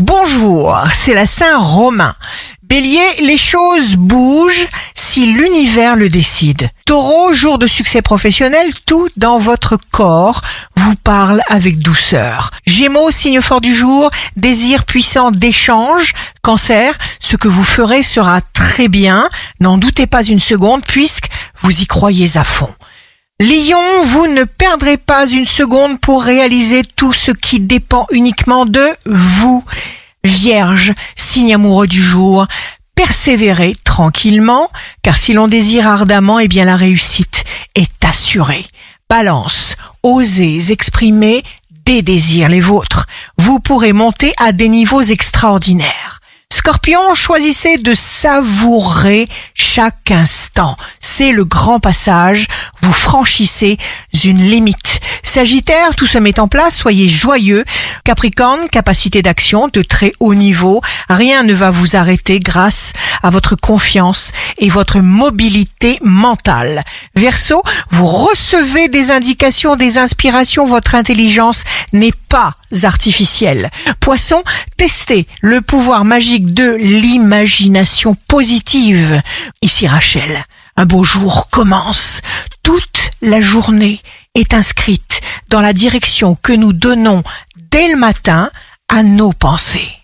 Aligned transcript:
Bonjour, 0.00 0.78
c'est 0.92 1.12
la 1.12 1.26
Saint-Romain. 1.26 2.14
Bélier, 2.62 3.16
les 3.18 3.36
choses 3.36 3.96
bougent 3.96 4.68
si 4.94 5.26
l'univers 5.26 5.96
le 5.96 6.08
décide. 6.08 6.70
Taureau, 6.86 7.32
jour 7.32 7.58
de 7.58 7.66
succès 7.66 8.00
professionnel, 8.00 8.72
tout 8.86 9.08
dans 9.16 9.38
votre 9.38 9.76
corps 9.90 10.40
vous 10.76 10.94
parle 10.94 11.42
avec 11.48 11.80
douceur. 11.80 12.52
Gémeaux, 12.64 13.10
signe 13.10 13.40
fort 13.40 13.60
du 13.60 13.74
jour, 13.74 14.12
désir 14.36 14.84
puissant 14.84 15.32
d'échange. 15.32 16.12
Cancer, 16.42 16.96
ce 17.18 17.34
que 17.34 17.48
vous 17.48 17.64
ferez 17.64 18.04
sera 18.04 18.40
très 18.40 18.86
bien, 18.86 19.28
n'en 19.58 19.78
doutez 19.78 20.06
pas 20.06 20.22
une 20.22 20.38
seconde 20.38 20.84
puisque 20.84 21.28
vous 21.60 21.80
y 21.80 21.86
croyez 21.88 22.36
à 22.36 22.44
fond. 22.44 22.72
Lion, 23.40 24.02
vous 24.02 24.26
ne 24.26 24.42
perdrez 24.42 24.96
pas 24.96 25.24
une 25.24 25.44
seconde 25.44 26.00
pour 26.00 26.24
réaliser 26.24 26.82
tout 26.96 27.12
ce 27.12 27.30
qui 27.30 27.60
dépend 27.60 28.04
uniquement 28.10 28.66
de 28.66 28.84
vous. 29.06 29.62
Vierge, 30.24 30.92
signe 31.16 31.54
amoureux 31.54 31.86
du 31.86 32.02
jour, 32.02 32.46
persévérez 32.94 33.76
tranquillement, 33.84 34.68
car 35.02 35.16
si 35.16 35.32
l'on 35.32 35.48
désire 35.48 35.86
ardemment, 35.86 36.38
eh 36.38 36.48
bien 36.48 36.64
la 36.64 36.76
réussite 36.76 37.44
est 37.74 38.04
assurée. 38.04 38.66
Balance, 39.08 39.76
osez 40.02 40.72
exprimer 40.72 41.42
des 41.84 42.02
désirs 42.02 42.48
les 42.48 42.60
vôtres. 42.60 43.06
Vous 43.38 43.60
pourrez 43.60 43.92
monter 43.92 44.34
à 44.36 44.52
des 44.52 44.68
niveaux 44.68 45.02
extraordinaires. 45.02 46.20
Scorpion, 46.52 47.14
choisissez 47.14 47.78
de 47.78 47.94
savourer 47.94 49.26
chaque 49.54 50.10
instant. 50.10 50.76
C'est 50.98 51.32
le 51.32 51.44
grand 51.44 51.78
passage. 51.78 52.46
Vous 52.82 52.92
franchissez 52.92 53.78
une 54.24 54.42
limite. 54.42 55.00
Sagittaire, 55.22 55.94
tout 55.94 56.06
se 56.06 56.18
met 56.18 56.40
en 56.40 56.48
place. 56.48 56.76
Soyez 56.76 57.08
joyeux. 57.08 57.64
Capricorne, 58.04 58.68
capacité 58.70 59.22
d'action 59.22 59.68
de 59.68 59.82
très 59.82 60.12
haut 60.20 60.34
niveau. 60.34 60.80
Rien 61.08 61.42
ne 61.42 61.54
va 61.54 61.70
vous 61.70 61.96
arrêter 61.96 62.40
grâce 62.40 62.92
à 63.22 63.30
votre 63.30 63.56
confiance 63.56 64.32
et 64.58 64.68
votre 64.68 65.00
mobilité 65.00 65.98
mentale. 66.02 66.84
Verseau, 67.14 67.62
vous 67.90 68.06
recevez 68.06 68.88
des 68.88 69.10
indications, 69.10 69.76
des 69.76 69.98
inspirations. 69.98 70.66
Votre 70.66 70.94
intelligence 70.94 71.64
n'est 71.92 72.14
pas 72.28 72.54
artificielle. 72.82 73.70
Poisson, 74.00 74.42
testez 74.76 75.26
le 75.40 75.60
pouvoir 75.60 76.04
magique 76.04 76.54
de 76.54 76.76
l'imagination 76.78 78.16
positive. 78.28 79.20
Ici 79.62 79.86
Rachel, 79.86 80.44
un 80.76 80.86
beau 80.86 81.04
jour 81.04 81.48
commence. 81.50 82.20
La 83.20 83.40
journée 83.40 84.00
est 84.34 84.54
inscrite 84.54 85.20
dans 85.48 85.60
la 85.60 85.72
direction 85.72 86.36
que 86.36 86.52
nous 86.52 86.72
donnons 86.72 87.22
dès 87.70 87.88
le 87.88 87.96
matin 87.96 88.50
à 88.88 89.02
nos 89.02 89.32
pensées. 89.32 89.97